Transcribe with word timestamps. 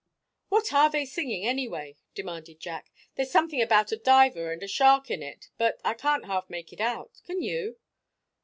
"What 0.49 0.73
are 0.73 0.89
they 0.89 1.05
singing, 1.05 1.45
anyway?" 1.45 1.95
demanded 2.15 2.59
Jack. 2.59 2.91
"There's 3.13 3.29
something 3.29 3.61
about 3.61 3.91
a 3.91 3.97
diver 3.97 4.51
and 4.51 4.63
a 4.63 4.67
shark 4.67 5.11
in 5.11 5.21
it, 5.21 5.51
but 5.59 5.79
I 5.85 5.93
can't 5.93 6.25
half 6.25 6.49
make 6.49 6.73
it 6.73 6.81
out, 6.81 7.21
can 7.23 7.39
you?" 7.43 7.77